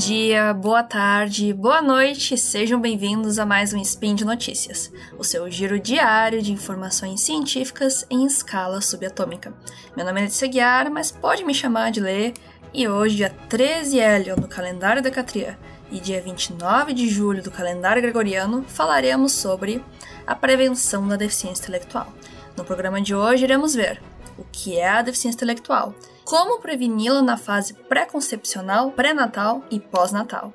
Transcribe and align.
dia, 0.00 0.54
boa 0.54 0.82
tarde, 0.82 1.52
boa 1.52 1.82
noite, 1.82 2.34
sejam 2.38 2.80
bem-vindos 2.80 3.38
a 3.38 3.44
mais 3.44 3.74
um 3.74 3.82
Spin 3.82 4.14
de 4.14 4.24
Notícias, 4.24 4.90
o 5.18 5.22
seu 5.22 5.50
giro 5.50 5.78
diário 5.78 6.40
de 6.40 6.54
informações 6.54 7.20
científicas 7.20 8.06
em 8.08 8.24
escala 8.24 8.80
subatômica. 8.80 9.52
Meu 9.94 10.06
nome 10.06 10.20
é 10.20 10.24
Letícia 10.24 10.48
Guiar, 10.48 10.90
mas 10.90 11.10
pode 11.10 11.44
me 11.44 11.52
chamar 11.52 11.90
de 11.90 12.00
Lê, 12.00 12.32
e 12.72 12.88
hoje, 12.88 13.16
dia 13.16 13.36
13 13.50 14.00
Hélio 14.00 14.36
no 14.36 14.48
calendário 14.48 15.02
da 15.02 15.10
Catria 15.10 15.58
e 15.92 16.00
dia 16.00 16.22
29 16.22 16.94
de 16.94 17.06
julho 17.06 17.42
do 17.42 17.50
calendário 17.50 18.00
gregoriano, 18.00 18.64
falaremos 18.66 19.32
sobre 19.32 19.84
a 20.26 20.34
prevenção 20.34 21.06
da 21.06 21.16
deficiência 21.16 21.60
intelectual. 21.64 22.10
No 22.56 22.64
programa 22.64 23.02
de 23.02 23.14
hoje, 23.14 23.44
iremos 23.44 23.74
ver 23.74 24.00
o 24.40 24.46
que 24.50 24.78
é 24.78 24.88
a 24.88 25.02
deficiência 25.02 25.36
intelectual, 25.36 25.94
como 26.24 26.60
preveni-la 26.60 27.22
na 27.22 27.36
fase 27.36 27.74
pré-concepcional, 27.74 28.90
pré-natal 28.92 29.62
e 29.70 29.78
pós-natal. 29.78 30.52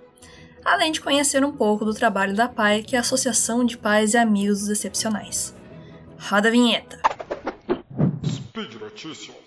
Além 0.64 0.92
de 0.92 1.00
conhecer 1.00 1.46
um 1.46 1.52
pouco 1.52 1.86
do 1.86 1.94
trabalho 1.94 2.36
da 2.36 2.50
PAI, 2.50 2.82
que 2.82 2.96
é 2.96 2.98
a 2.98 3.02
Associação 3.02 3.64
de 3.64 3.78
Pais 3.78 4.16
e 4.16 4.18
Amigos 4.18 4.62
dos 4.62 4.70
Excepcionais. 4.70 5.54
Roda 6.18 6.48
a 6.48 6.52
vinheta. 6.52 7.00
Speed 8.26 8.74
Notícias. 8.82 9.46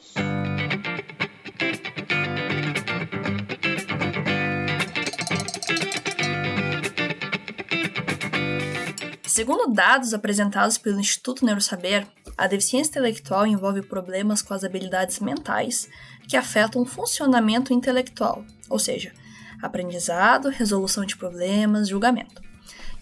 Segundo 9.27 9.73
dados 9.73 10.12
apresentados 10.12 10.79
pelo 10.79 10.98
Instituto 10.98 11.45
Neurosaber, 11.45 12.07
a 12.39 12.47
deficiência 12.47 12.91
intelectual 12.91 13.45
envolve 13.45 13.83
problemas 13.83 14.41
com 14.41 14.55
as 14.55 14.63
habilidades 14.63 15.19
mentais 15.19 15.89
que 16.29 16.37
afetam 16.37 16.81
o 16.81 16.87
funcionamento 16.87 17.73
intelectual, 17.73 18.45
ou 18.71 18.79
seja, 18.79 19.13
aprendizado, 19.61 20.49
resolução 20.49 21.05
de 21.05 21.16
problemas, 21.16 21.89
julgamento. 21.89 22.41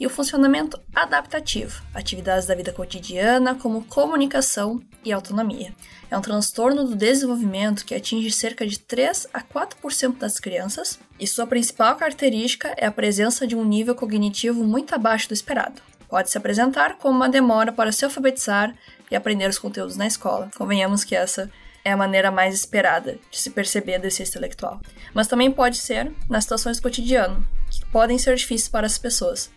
E 0.00 0.06
o 0.06 0.10
funcionamento 0.10 0.80
adaptativo, 0.94 1.82
atividades 1.94 2.46
da 2.46 2.54
vida 2.54 2.72
cotidiana 2.72 3.54
como 3.54 3.84
comunicação 3.84 4.80
e 5.04 5.12
autonomia. 5.12 5.74
É 6.10 6.16
um 6.16 6.22
transtorno 6.22 6.84
do 6.84 6.94
desenvolvimento 6.94 7.84
que 7.84 7.94
atinge 7.94 8.30
cerca 8.30 8.66
de 8.66 8.78
3 8.78 9.28
a 9.34 9.42
4% 9.42 10.16
das 10.16 10.38
crianças, 10.38 10.98
e 11.18 11.26
sua 11.26 11.46
principal 11.46 11.96
característica 11.96 12.74
é 12.76 12.86
a 12.86 12.92
presença 12.92 13.46
de 13.46 13.56
um 13.56 13.64
nível 13.64 13.94
cognitivo 13.94 14.64
muito 14.64 14.94
abaixo 14.94 15.28
do 15.28 15.34
esperado. 15.34 15.82
Pode 16.08 16.30
se 16.30 16.38
apresentar 16.38 16.98
como 16.98 17.16
uma 17.16 17.28
demora 17.28 17.72
para 17.72 17.92
se 17.92 18.04
alfabetizar 18.04 18.74
e 19.10 19.16
aprender 19.16 19.48
os 19.48 19.58
conteúdos 19.58 19.96
na 19.96 20.06
escola. 20.06 20.50
Convenhamos 20.56 21.04
que 21.04 21.14
essa 21.14 21.50
é 21.84 21.92
a 21.92 21.96
maneira 21.96 22.30
mais 22.30 22.54
esperada 22.54 23.18
de 23.30 23.38
se 23.38 23.50
perceber 23.50 23.94
a 23.94 23.98
deficiência 23.98 24.32
intelectual. 24.32 24.80
Mas 25.14 25.28
também 25.28 25.50
pode 25.50 25.78
ser 25.78 26.12
nas 26.28 26.44
situações 26.44 26.78
do 26.78 26.82
cotidiano, 26.82 27.46
que 27.70 27.84
podem 27.86 28.18
ser 28.18 28.34
difíceis 28.34 28.68
para 28.68 28.86
as 28.86 28.98
pessoas, 28.98 29.50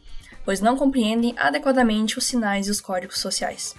pois 0.46 0.62
não 0.62 0.78
compreendem 0.78 1.34
adequadamente 1.38 2.18
os 2.18 2.26
sinais 2.26 2.68
e 2.68 2.72
os 2.72 2.80
códigos 2.80 3.20
sociais. 3.20 3.76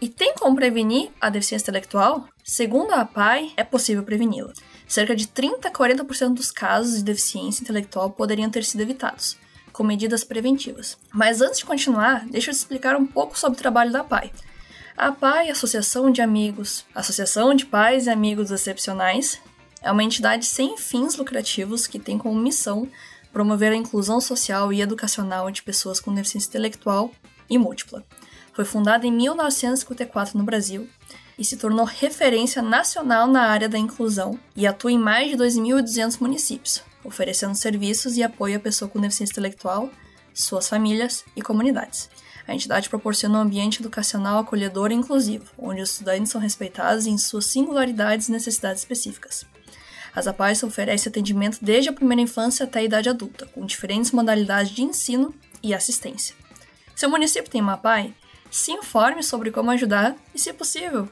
E 0.00 0.08
tem 0.08 0.34
como 0.34 0.56
prevenir 0.56 1.10
a 1.20 1.30
deficiência 1.30 1.64
intelectual? 1.64 2.26
Segundo 2.42 2.92
a 2.92 3.02
APAI, 3.02 3.52
é 3.56 3.62
possível 3.62 4.02
preveni-la. 4.02 4.52
Cerca 4.86 5.14
de 5.14 5.28
30 5.28 5.68
a 5.68 5.72
40% 5.72 6.34
dos 6.34 6.50
casos 6.50 6.96
de 6.96 7.04
deficiência 7.04 7.62
intelectual 7.62 8.10
poderiam 8.10 8.50
ter 8.50 8.64
sido 8.64 8.80
evitados, 8.80 9.36
com 9.72 9.82
medidas 9.82 10.24
preventivas. 10.24 10.98
Mas 11.12 11.40
antes 11.40 11.58
de 11.58 11.64
continuar, 11.64 12.26
deixa 12.26 12.50
eu 12.50 12.54
te 12.54 12.58
explicar 12.58 12.96
um 12.96 13.06
pouco 13.06 13.38
sobre 13.38 13.58
o 13.58 13.60
trabalho 13.60 13.90
da 13.90 14.00
APAI, 14.00 14.30
a 14.96 15.10
PAI, 15.10 15.50
Associação 15.50 16.10
de 16.10 16.20
Amigos, 16.20 16.84
Associação 16.94 17.54
de 17.54 17.64
Pais 17.64 18.06
e 18.06 18.10
Amigos 18.10 18.50
Excepcionais, 18.50 19.40
é 19.80 19.90
uma 19.90 20.04
entidade 20.04 20.44
sem 20.44 20.76
fins 20.76 21.16
lucrativos 21.16 21.86
que 21.86 21.98
tem 21.98 22.18
como 22.18 22.38
missão 22.38 22.86
promover 23.32 23.72
a 23.72 23.76
inclusão 23.76 24.20
social 24.20 24.72
e 24.72 24.82
educacional 24.82 25.50
de 25.50 25.62
pessoas 25.62 25.98
com 25.98 26.14
deficiência 26.14 26.48
intelectual 26.50 27.10
e 27.48 27.56
múltipla. 27.56 28.04
Foi 28.52 28.66
fundada 28.66 29.06
em 29.06 29.10
1954 29.10 30.36
no 30.36 30.44
Brasil 30.44 30.86
e 31.38 31.44
se 31.44 31.56
tornou 31.56 31.84
referência 31.84 32.62
nacional 32.62 33.26
na 33.26 33.42
área 33.42 33.68
da 33.68 33.78
inclusão 33.78 34.38
e 34.54 34.66
atua 34.66 34.92
em 34.92 34.98
mais 34.98 35.30
de 35.30 35.36
2.200 35.36 36.20
municípios, 36.20 36.82
oferecendo 37.04 37.54
serviços 37.54 38.16
e 38.16 38.22
apoio 38.22 38.56
à 38.56 38.60
pessoa 38.60 38.88
com 38.88 39.00
deficiência 39.00 39.32
intelectual, 39.32 39.90
suas 40.34 40.68
famílias 40.68 41.24
e 41.36 41.42
comunidades. 41.42 42.08
A 42.46 42.54
entidade 42.54 42.88
proporciona 42.88 43.38
um 43.38 43.42
ambiente 43.42 43.80
educacional 43.80 44.38
acolhedor 44.38 44.90
e 44.90 44.94
inclusivo, 44.94 45.44
onde 45.56 45.80
os 45.80 45.92
estudantes 45.92 46.32
são 46.32 46.40
respeitados 46.40 47.06
em 47.06 47.16
suas 47.16 47.46
singularidades 47.46 48.28
e 48.28 48.32
necessidades 48.32 48.82
específicas. 48.82 49.46
As 50.14 50.26
APAES 50.26 50.62
oferecem 50.62 51.08
atendimento 51.08 51.58
desde 51.62 51.88
a 51.88 51.92
primeira 51.92 52.20
infância 52.20 52.64
até 52.64 52.80
a 52.80 52.84
idade 52.84 53.08
adulta, 53.08 53.46
com 53.46 53.64
diferentes 53.64 54.10
modalidades 54.10 54.72
de 54.72 54.82
ensino 54.82 55.34
e 55.62 55.72
assistência. 55.72 56.34
Se 56.94 57.06
o 57.06 57.10
município 57.10 57.50
tem 57.50 57.62
uma 57.62 57.74
APAE, 57.74 58.14
se 58.52 58.70
informe 58.70 59.22
sobre 59.22 59.50
como 59.50 59.70
ajudar 59.70 60.14
e, 60.34 60.38
se 60.38 60.52
possível, 60.52 61.08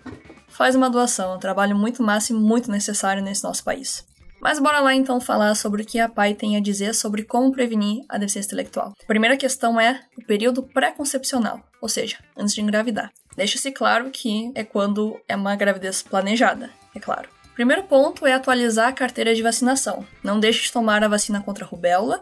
faz 0.47 0.75
uma 0.75 0.91
doação, 0.91 1.35
um 1.35 1.39
trabalho 1.39 1.75
muito 1.75 2.03
massa 2.03 2.35
e 2.35 2.37
muito 2.37 2.71
necessário 2.71 3.23
nesse 3.23 3.43
nosso 3.43 3.65
país. 3.65 4.07
Mas 4.39 4.59
bora 4.59 4.81
lá 4.81 4.95
então 4.95 5.21
falar 5.21 5.55
sobre 5.55 5.83
o 5.83 5.85
que 5.85 5.99
a 5.99 6.09
PAI 6.09 6.35
tem 6.35 6.57
a 6.57 6.61
dizer 6.61 6.95
sobre 6.95 7.25
como 7.25 7.51
prevenir 7.51 8.05
a 8.09 8.19
deficiência 8.19 8.49
intelectual. 8.49 8.93
A 9.03 9.07
primeira 9.07 9.39
questão 9.39 9.81
é 9.81 10.01
o 10.19 10.25
período 10.25 10.63
pré-concepcional, 10.63 11.61
ou 11.81 11.89
seja, 11.89 12.19
antes 12.37 12.55
de 12.55 12.61
engravidar. 12.61 13.11
Deixa-se 13.35 13.73
claro 13.73 14.11
que 14.11 14.53
é 14.55 14.63
quando 14.63 15.19
é 15.27 15.35
uma 15.35 15.57
gravidez 15.57 16.03
planejada, 16.03 16.71
é 16.95 17.01
claro. 17.01 17.29
Primeiro 17.55 17.85
ponto 17.85 18.27
é 18.27 18.35
atualizar 18.35 18.89
a 18.89 18.93
carteira 18.93 19.35
de 19.35 19.43
vacinação. 19.43 20.07
Não 20.23 20.39
deixe 20.39 20.65
de 20.65 20.73
tomar 20.73 21.03
a 21.03 21.09
vacina 21.09 21.41
contra 21.43 21.65
a 21.65 21.69
rubéola, 21.69 22.21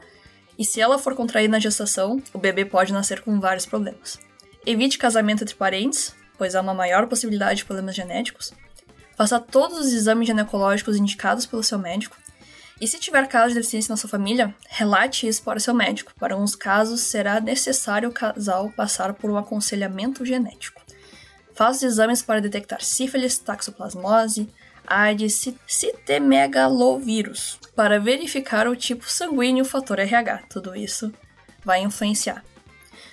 e 0.57 0.65
se 0.65 0.81
ela 0.81 0.99
for 0.99 1.15
contraída 1.15 1.53
na 1.53 1.59
gestação, 1.59 2.23
o 2.33 2.39
bebê 2.39 2.65
pode 2.65 2.93
nascer 2.93 3.21
com 3.21 3.39
vários 3.41 3.67
problemas. 3.67 4.28
Evite 4.71 4.99
casamento 4.99 5.45
entre 5.45 5.55
parentes, 5.55 6.15
pois 6.37 6.55
há 6.55 6.61
uma 6.61 6.75
maior 6.75 7.07
possibilidade 7.07 7.61
de 7.61 7.65
problemas 7.65 7.95
genéticos. 7.95 8.53
Faça 9.17 9.41
todos 9.41 9.79
os 9.79 9.95
exames 9.95 10.29
ginecológicos 10.29 10.95
indicados 10.95 11.47
pelo 11.47 11.63
seu 11.63 11.79
médico. 11.79 12.19
E 12.79 12.87
se 12.87 13.01
tiver 13.01 13.27
casos 13.29 13.55
de 13.55 13.61
deficiência 13.61 13.91
na 13.91 13.97
sua 13.97 14.11
família, 14.11 14.55
relate 14.69 15.27
isso 15.27 15.43
para 15.43 15.59
seu 15.59 15.73
médico. 15.73 16.13
Para 16.21 16.35
alguns 16.35 16.55
casos, 16.55 17.01
será 17.01 17.41
necessário 17.41 18.11
o 18.11 18.13
casal 18.13 18.71
passar 18.77 19.15
por 19.15 19.31
um 19.31 19.39
aconselhamento 19.39 20.23
genético. 20.23 20.83
Faça 21.55 21.87
os 21.87 21.95
exames 21.95 22.21
para 22.21 22.43
detectar 22.43 22.85
sífilis, 22.85 23.39
taxoplasmose, 23.39 24.51
AIDS, 24.87 25.49
citemegalovírus, 25.67 27.59
para 27.75 27.99
verificar 27.99 28.69
o 28.69 28.77
tipo 28.77 29.11
sanguíneo 29.11 29.61
e 29.61 29.63
o 29.63 29.65
fator 29.65 29.99
RH. 29.99 30.43
Tudo 30.51 30.77
isso 30.77 31.11
vai 31.65 31.81
influenciar. 31.81 32.45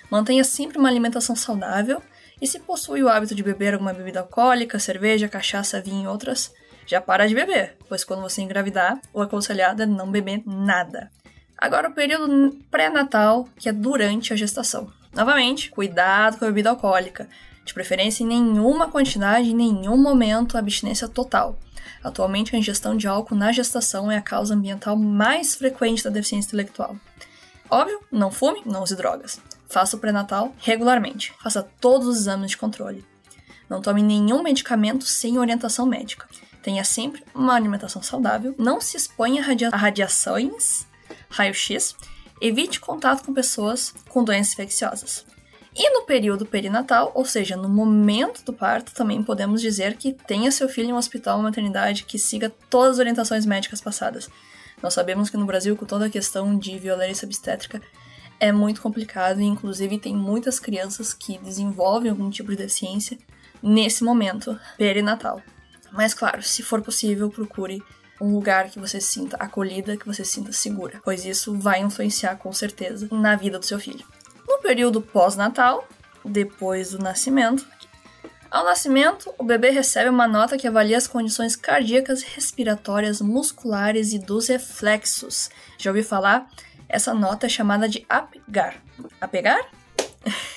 Mantenha 0.10 0.44
sempre 0.44 0.78
uma 0.78 0.90
alimentação 0.90 1.36
saudável 1.36 2.02
e 2.42 2.48
se 2.48 2.60
possui 2.60 3.04
o 3.04 3.10
hábito 3.10 3.34
de 3.34 3.44
beber 3.44 3.74
alguma 3.74 3.94
bebida 3.94 4.20
alcoólica, 4.20 4.80
cerveja, 4.80 5.28
cachaça, 5.28 5.82
vinho 5.82 6.04
e 6.04 6.08
outras, 6.08 6.54
já 6.86 7.02
para 7.02 7.28
de 7.28 7.34
beber, 7.34 7.78
pois 7.90 8.04
quando 8.04 8.22
você 8.22 8.42
engravidar, 8.42 9.00
o 9.14 9.22
aconselhado 9.22 9.82
é 9.82 9.86
não 9.86 10.12
beber 10.12 10.44
nada. 10.46 11.10
Agora, 11.58 11.90
o 11.90 11.94
período 11.94 12.58
pré-natal, 12.70 13.48
que 13.58 13.70
é 13.70 13.72
durante 13.72 14.34
a 14.34 14.36
gestação. 14.36 14.92
Novamente, 15.14 15.72
cuidado 15.72 16.38
com 16.38 16.46
a 16.46 16.48
bebida 16.50 16.70
alcoólica. 16.70 17.30
De 17.64 17.74
preferência, 17.74 18.24
em 18.24 18.28
nenhuma 18.28 18.92
quantidade, 18.92 19.50
em 19.50 19.56
nenhum 19.56 19.98
momento, 19.98 20.58
abstinência 20.58 21.08
total. 21.08 21.58
Atualmente, 22.04 22.56
a 22.56 22.60
ingestão 22.60 22.96
de 22.96 23.08
álcool 23.08 23.36
na 23.36 23.52
gestação 23.52 24.12
é 24.12 24.18
a 24.18 24.22
causa 24.22 24.54
ambiental 24.54 24.96
mais 24.96 25.56
frequente 25.56 26.04
da 26.04 26.10
deficiência 26.10 26.50
intelectual. 26.50 26.96
Óbvio, 27.70 28.00
não 28.12 28.30
fume, 28.30 28.62
não 28.66 28.84
use 28.84 28.96
drogas. 28.96 29.42
Faça 29.70 29.96
o 29.96 30.00
pré-natal 30.00 30.54
regularmente. 30.60 31.34
Faça 31.42 31.64
todos 31.80 32.08
os 32.08 32.18
exames 32.18 32.52
de 32.52 32.58
controle. 32.58 33.06
Não 33.70 33.82
tome 33.82 34.02
nenhum 34.02 34.44
medicamento 34.44 35.06
sem 35.06 35.40
orientação 35.40 35.86
médica. 35.86 36.28
Tenha 36.62 36.84
sempre 36.84 37.24
uma 37.34 37.56
alimentação 37.56 38.02
saudável. 38.02 38.56
Não 38.58 38.80
se 38.80 38.98
exponha 38.98 39.42
a, 39.42 39.46
radia 39.46 39.70
a 39.72 39.78
radiações, 39.78 40.86
raio-x. 41.30 41.96
Evite 42.42 42.80
contato 42.80 43.24
com 43.24 43.34
pessoas 43.34 43.94
com 44.10 44.24
doenças 44.24 44.54
infecciosas. 44.54 45.26
E 45.78 45.90
no 45.90 46.04
período 46.04 46.46
perinatal, 46.46 47.12
ou 47.14 47.26
seja, 47.26 47.58
no 47.58 47.68
momento 47.68 48.44
do 48.46 48.54
parto, 48.54 48.94
também 48.94 49.22
podemos 49.22 49.62
dizer 49.62 49.98
que 49.98 50.14
tenha 50.14 50.50
seu 50.50 50.70
filho 50.70 50.90
em 50.90 50.94
um 50.94 50.98
hospital 50.98 51.38
ou 51.38 51.44
maternidade 51.44 52.06
que 52.06 52.18
siga 52.18 52.50
todas 52.70 52.94
as 52.94 53.00
orientações 53.00 53.46
médicas 53.46 53.82
passadas. 53.82 54.30
Nós 54.82 54.94
sabemos 54.94 55.30
que 55.30 55.36
no 55.36 55.46
Brasil, 55.46 55.76
com 55.76 55.86
toda 55.86 56.06
a 56.06 56.10
questão 56.10 56.58
de 56.58 56.80
violência 56.80 57.26
obstétrica, 57.26 57.82
é 58.40 58.52
muito 58.52 58.82
complicado 58.82 59.42
e, 59.42 59.46
inclusive, 59.46 59.98
tem 59.98 60.16
muitas 60.16 60.60
crianças 60.60 61.14
que 61.14 61.38
desenvolvem 61.38 62.12
algum 62.12 62.30
tipo 62.30 62.52
de 62.52 62.58
deficiência 62.58 63.18
nesse 63.62 64.04
momento 64.04 64.60
perinatal. 64.78 65.42
Mas, 65.92 66.14
claro, 66.14 66.44
se 66.44 66.62
for 66.62 66.82
possível, 66.82 67.30
procure 67.30 67.82
um 68.22 68.34
lugar 68.34 68.70
que 68.70 68.80
você 68.80 69.02
se 69.02 69.08
sinta 69.14 69.36
acolhida, 69.38 69.98
que 69.98 70.06
você 70.06 70.24
se 70.24 70.32
sinta 70.34 70.52
segura, 70.52 71.02
pois 71.04 71.26
isso 71.26 71.58
vai 71.58 71.82
influenciar 71.82 72.36
com 72.36 72.52
certeza 72.54 73.08
na 73.12 73.36
vida 73.36 73.60
do 73.60 73.66
seu 73.66 73.80
filho. 73.80 74.06
No 74.48 74.60
período 74.60 75.02
pós-natal, 75.02 75.88
depois 76.24 76.92
do 76.92 77.00
nascimento, 77.00 77.66
Ao 78.56 78.64
nascimento, 78.64 79.34
o 79.38 79.44
bebê 79.44 79.70
recebe 79.70 80.10
uma 80.10 80.28
nota 80.28 80.58
que 80.58 80.66
avalia 80.66 80.98
as 80.98 81.08
condições 81.08 81.58
cardíacas, 81.58 82.22
respiratórias, 82.22 83.20
musculares 83.20 84.14
e 84.14 84.20
dos 84.20 84.48
reflexos. 84.48 85.50
Já 85.78 85.90
ouviu 85.90 86.06
falar? 86.06 86.50
Essa 86.88 87.14
nota 87.14 87.46
é 87.46 87.50
chamada 87.50 87.88
de 87.88 88.06
APGAR. 88.10 88.76
APGAR? 89.20 89.70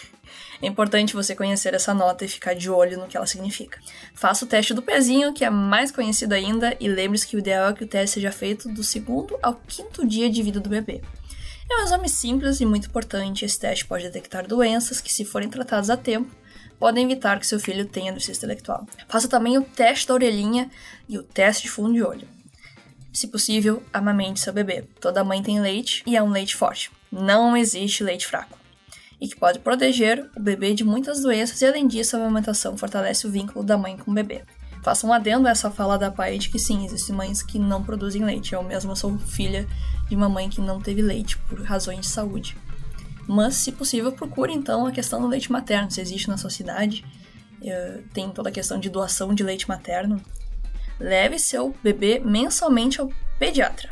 É 0.61 0.67
importante 0.67 1.15
você 1.15 1.37
conhecer 1.37 1.73
essa 1.73 1.95
nota 1.95 2.25
e 2.25 2.29
ficar 2.29 2.53
de 2.53 2.69
olho 2.69 2.99
no 2.99 3.07
que 3.07 3.17
ela 3.17 3.27
significa. 3.27 3.79
Faça 4.13 4.45
o 4.45 4.49
teste 4.49 4.75
do 4.75 4.83
pezinho, 4.83 5.33
que 5.33 5.45
é 5.45 5.51
mais 5.51 5.93
conhecido 5.93 6.33
ainda, 6.33 6.77
e 6.81 6.89
lembre-se 6.89 7.29
que 7.29 7.37
o 7.37 7.39
ideal 7.39 7.71
é 7.71 7.73
que 7.73 7.85
o 7.85 7.87
teste 7.87 8.15
seja 8.15 8.33
feito 8.33 8.69
do 8.69 8.83
segundo 8.83 9.39
ao 9.41 9.55
quinto 9.55 10.05
dia 10.05 10.29
de 10.29 10.43
vida 10.43 10.59
do 10.59 10.69
bebê. 10.69 11.01
É 11.71 11.81
um 11.81 11.85
exame 11.85 12.09
simples 12.09 12.61
e 12.61 12.67
muito 12.67 12.89
importante. 12.89 13.45
Esse 13.45 13.61
teste 13.61 13.87
pode 13.87 14.03
detectar 14.05 14.49
doenças 14.49 15.01
que, 15.01 15.13
se 15.13 15.25
forem 15.25 15.49
tratadas 15.49 15.91
a 15.91 15.97
tempo, 15.97 16.35
podem 16.79 17.05
evitar 17.05 17.39
que 17.39 17.47
seu 17.47 17.61
filho 17.61 17.85
tenha 17.85 18.13
deficiência 18.13 18.41
intelectual. 18.41 18.87
Faça 19.07 19.29
também 19.29 19.59
o 19.59 19.63
teste 19.63 20.09
da 20.09 20.15
orelhinha 20.15 20.71
e 21.09 21.19
o 21.19 21.23
teste 21.23 21.65
de 21.65 21.71
fundo 21.71 21.93
de 21.93 22.03
olho. 22.03 22.27
Se 23.19 23.27
possível, 23.27 23.83
amamente 23.93 24.39
seu 24.39 24.53
bebê. 24.53 24.85
Toda 25.01 25.25
mãe 25.25 25.43
tem 25.43 25.61
leite 25.61 26.05
e 26.07 26.17
é 26.17 26.23
um 26.23 26.31
leite 26.31 26.55
forte. 26.55 26.89
Não 27.11 27.57
existe 27.57 28.05
leite 28.05 28.25
fraco 28.25 28.57
e 29.21 29.27
que 29.27 29.35
pode 29.35 29.59
proteger 29.59 30.31
o 30.37 30.41
bebê 30.41 30.73
de 30.73 30.85
muitas 30.85 31.21
doenças 31.21 31.61
e 31.61 31.67
além 31.67 31.89
disso 31.89 32.15
a 32.15 32.21
amamentação 32.21 32.77
fortalece 32.77 33.27
o 33.27 33.31
vínculo 33.33 33.65
da 33.65 33.77
mãe 33.77 33.97
com 33.97 34.13
o 34.13 34.15
bebê. 34.15 34.45
Faça 34.85 35.05
um 35.05 35.13
adendo 35.13 35.49
a 35.49 35.51
essa 35.51 35.69
fala 35.69 35.99
da 35.99 36.13
pai 36.13 36.39
de 36.39 36.49
que 36.49 36.61
sim, 36.61 36.85
existem 36.85 37.13
mães 37.13 37.43
que 37.43 37.59
não 37.59 37.83
produzem 37.83 38.25
leite. 38.25 38.53
Eu 38.53 38.63
mesma 38.63 38.95
sou 38.95 39.19
filha 39.19 39.67
de 40.09 40.15
uma 40.15 40.29
mãe 40.29 40.49
que 40.49 40.61
não 40.61 40.81
teve 40.81 41.03
leite 41.03 41.37
por 41.39 41.61
razões 41.65 42.03
de 42.03 42.07
saúde. 42.07 42.57
Mas, 43.27 43.57
se 43.57 43.73
possível, 43.73 44.13
procure 44.13 44.53
então 44.53 44.87
a 44.87 44.93
questão 44.93 45.21
do 45.21 45.27
leite 45.27 45.51
materno, 45.51 45.91
se 45.91 46.01
existe 46.01 46.29
na 46.29 46.37
sua 46.37 46.51
cidade. 46.51 47.05
Eh, 47.61 47.99
tem 48.15 48.31
toda 48.31 48.49
a 48.49 48.53
questão 48.53 48.79
de 48.79 48.89
doação 48.89 49.35
de 49.35 49.43
leite 49.43 49.69
materno. 49.69 50.23
Leve 50.99 51.39
seu 51.39 51.75
bebê 51.83 52.19
mensalmente 52.19 53.01
ao 53.01 53.13
pediatra. 53.39 53.91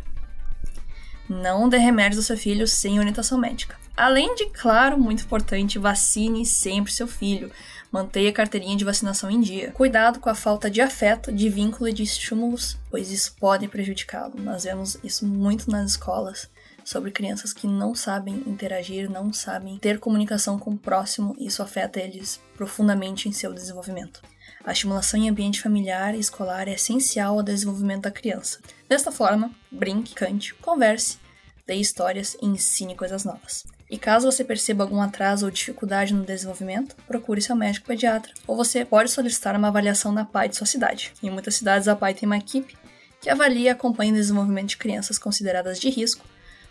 Não 1.29 1.69
dê 1.69 1.79
remédios 1.79 2.19
ao 2.19 2.25
seu 2.25 2.37
filho 2.37 2.67
sem 2.67 2.99
orientação 2.99 3.39
médica. 3.39 3.77
Além 3.97 4.35
de, 4.35 4.47
claro, 4.47 4.99
muito 4.99 5.25
importante, 5.25 5.79
vacine 5.79 6.45
sempre 6.45 6.93
seu 6.93 7.09
filho. 7.09 7.51
Mantenha 7.91 8.31
a 8.31 8.33
carteirinha 8.33 8.77
de 8.77 8.85
vacinação 8.85 9.31
em 9.31 9.41
dia. 9.41 9.71
Cuidado 9.73 10.21
com 10.21 10.29
a 10.29 10.35
falta 10.35 10.71
de 10.71 10.81
afeto, 10.81 11.33
de 11.33 11.49
vínculo 11.49 11.89
e 11.89 11.93
de 11.93 12.03
estímulos, 12.03 12.77
pois 12.91 13.11
isso 13.11 13.35
pode 13.41 13.67
prejudicá-lo. 13.69 14.35
Nós 14.39 14.65
vemos 14.65 14.99
isso 15.03 15.27
muito 15.27 15.71
nas 15.71 15.93
escolas 15.93 16.51
sobre 16.85 17.11
crianças 17.11 17.53
que 17.53 17.67
não 17.67 17.95
sabem 17.95 18.45
interagir, 18.47 19.11
não 19.11 19.33
sabem 19.33 19.79
ter 19.79 19.99
comunicação 19.99 20.59
com 20.59 20.73
o 20.73 20.79
próximo, 20.79 21.35
e 21.39 21.47
isso 21.47 21.63
afeta 21.63 21.99
eles 21.99 22.41
profundamente 22.57 23.29
em 23.29 23.33
seu 23.33 23.53
desenvolvimento. 23.53 24.23
A 24.67 24.73
estimulação 24.73 25.21
em 25.21 25.31
ambiente 25.31 25.63
familiar 25.63 26.13
e 26.13 26.19
escolar 26.19 26.67
é 26.67 26.73
essencial 26.73 27.37
ao 27.37 27.43
desenvolvimento 27.43 28.03
da 28.03 28.11
criança. 28.11 28.59
Desta 28.89 29.13
forma, 29.13 29.53
brinque, 29.71 30.13
cante, 30.13 30.53
converse, 30.55 31.19
dê 31.65 31.77
histórias 31.77 32.37
e 32.43 32.47
ensine 32.47 32.97
coisas 32.97 33.25
novas. 33.25 33.65
E 33.89 33.97
caso 33.97 34.29
você 34.29 34.43
perceba 34.43 34.83
algum 34.83 35.01
atraso 35.01 35.45
ou 35.45 35.53
dificuldade 35.53 36.13
no 36.13 36.25
desenvolvimento, 36.25 36.97
procure 37.07 37.41
seu 37.41 37.55
médico 37.55 37.87
pediatra. 37.87 38.33
Ou 38.45 38.57
você 38.57 38.85
pode 38.85 39.13
solicitar 39.13 39.55
uma 39.55 39.69
avaliação 39.69 40.11
na 40.11 40.25
PAI 40.25 40.49
de 40.49 40.57
sua 40.57 40.67
cidade. 40.67 41.13
Em 41.23 41.31
muitas 41.31 41.55
cidades, 41.55 41.87
a 41.87 41.95
PAI 41.95 42.15
tem 42.15 42.27
uma 42.27 42.37
equipe 42.37 42.77
que 43.21 43.31
avalia 43.31 43.67
e 43.67 43.69
acompanha 43.69 44.13
o 44.13 44.17
desenvolvimento 44.17 44.71
de 44.71 44.79
crianças 44.79 45.17
consideradas 45.17 45.79
de 45.79 45.89
risco 45.91 46.27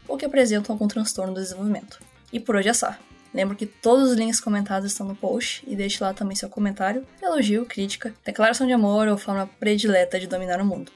ou 0.06 0.18
que 0.18 0.25
apresentam 0.25 0.75
algum 0.75 0.89
transtorno 0.89 1.33
do 1.33 1.39
desenvolvimento. 1.39 1.98
E 2.33 2.41
por 2.41 2.57
hoje 2.57 2.68
é 2.68 2.74
só. 2.74 2.94
Lembro 3.36 3.58
que 3.58 3.66
todos 3.66 4.12
os 4.12 4.16
links 4.16 4.40
comentados 4.40 4.90
estão 4.90 5.06
no 5.06 5.14
post 5.14 5.62
e 5.68 5.76
deixe 5.76 6.02
lá 6.02 6.14
também 6.14 6.38
seu 6.38 6.48
comentário, 6.48 7.06
elogio, 7.22 7.66
crítica, 7.66 8.14
declaração 8.24 8.66
de 8.66 8.72
amor 8.72 9.10
ou 9.10 9.18
forma 9.18 9.50
predileta 9.60 10.18
de 10.18 10.26
dominar 10.26 10.62
o 10.62 10.66
mundo. 10.66 10.90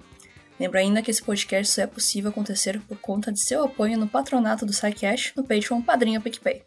Lembro 0.58 0.80
ainda 0.80 1.02
que 1.02 1.12
esse 1.12 1.22
podcast 1.22 1.74
só 1.74 1.82
é 1.82 1.88
possível 1.88 2.30
acontecer 2.30 2.80
por 2.88 2.98
conta 2.98 3.30
de 3.30 3.42
seu 3.42 3.66
apoio 3.66 3.98
no 3.98 4.08
patronato 4.08 4.66
do 4.66 4.72
SciCash, 4.72 5.34
no 5.36 5.44
Patreon 5.44 5.82
Padrinho 5.82 6.22
PicPay. 6.22 6.64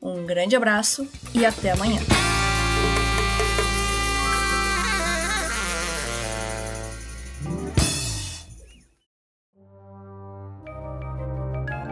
Um 0.00 0.24
grande 0.24 0.56
abraço 0.56 1.06
e 1.34 1.44
até 1.44 1.72
amanhã! 1.72 2.00